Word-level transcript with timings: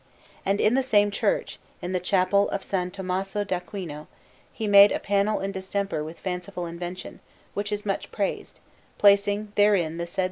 And 0.47 0.59
in 0.59 0.73
the 0.73 0.81
same 0.81 1.11
church, 1.11 1.59
in 1.79 1.91
the 1.91 1.99
Chapel 1.99 2.49
of 2.49 2.61
S. 2.61 2.89
Tommaso 2.91 3.43
d'Aquino, 3.43 4.07
he 4.51 4.65
made 4.65 4.91
a 4.91 4.97
panel 4.97 5.39
in 5.41 5.51
distemper 5.51 6.03
with 6.03 6.17
fanciful 6.19 6.65
invention, 6.65 7.19
which 7.53 7.71
is 7.71 7.85
much 7.85 8.11
praised, 8.11 8.59
placing 8.97 9.51
therein 9.55 9.97
the 9.97 10.07
said 10.07 10.19
S. 10.19 10.19